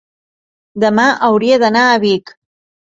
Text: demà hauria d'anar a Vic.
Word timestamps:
demà 0.85 1.05
hauria 1.29 1.61
d'anar 1.67 1.87
a 1.93 2.03
Vic. 2.09 2.37